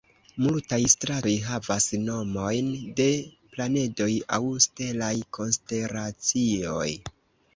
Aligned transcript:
Multaj 0.43 0.77
stratoj 0.93 1.33
havas 1.49 1.85
nomojn 2.05 2.71
de 2.99 3.05
planedoj 3.51 4.09
aŭ 4.37 4.41
stelaj 4.67 5.13
konstelacioj. 5.39 6.89